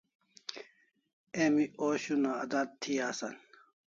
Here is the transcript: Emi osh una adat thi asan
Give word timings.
Emi 1.43 1.63
osh 1.87 2.07
una 2.13 2.31
adat 2.43 2.69
thi 2.81 2.93
asan 3.09 3.35